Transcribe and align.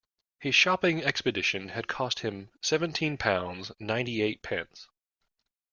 His 0.39 0.55
shopping 0.55 1.03
expedition 1.03 1.69
had 1.69 1.87
cost 1.87 2.21
him 2.21 2.49
seventeen 2.59 3.17
pounds, 3.19 3.71
ninety-eight 3.79 4.41
pence 4.41 4.87